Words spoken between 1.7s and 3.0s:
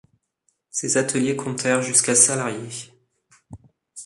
jusqu'à salariés.